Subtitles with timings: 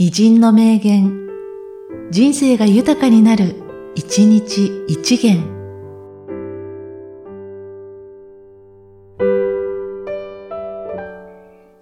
[0.00, 1.26] 偉人の名言、
[2.12, 3.56] 人生が豊かになる、
[3.96, 5.42] 一日一元。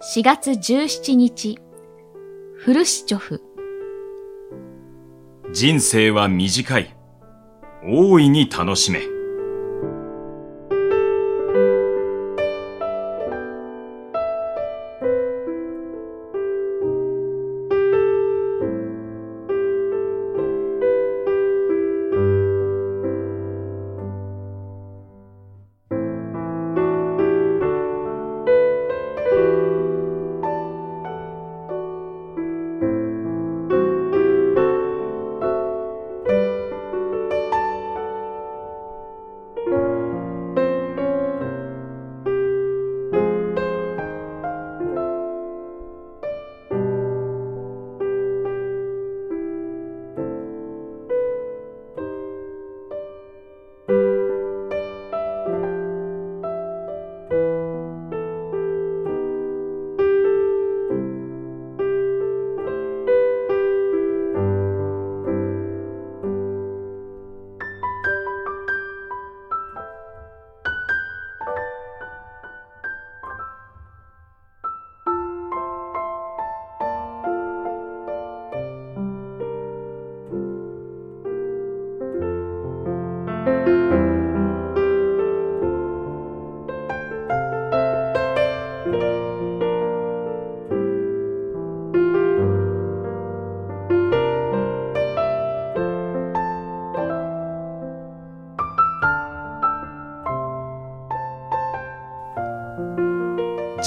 [0.00, 1.58] 4月17日、
[2.54, 3.42] フルシチョフ。
[5.52, 6.96] 人生は短い。
[7.84, 9.15] 大いに楽しめ。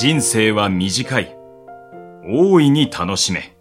[0.02, 1.36] 人生は短い。
[2.26, 3.54] 大いに楽しめ。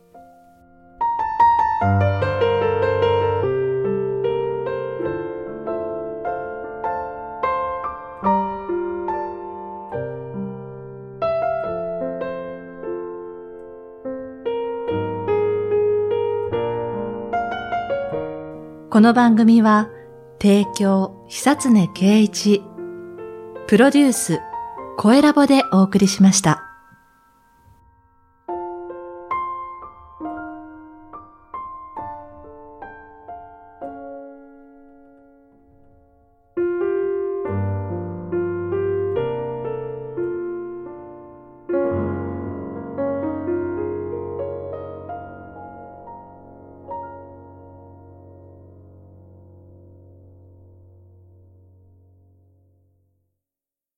[18.89, 19.89] この番組は、
[20.41, 22.63] 提供、久常圭一、
[23.67, 24.41] プロデュース、
[25.01, 26.68] 声ラボでお送りしました。